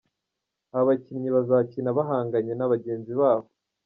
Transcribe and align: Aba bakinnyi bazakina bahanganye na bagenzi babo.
Aba 0.71 0.83
bakinnyi 0.89 1.29
bazakina 1.35 1.89
bahanganye 1.97 2.53
na 2.55 2.69
bagenzi 2.71 3.11
babo. 3.19 3.47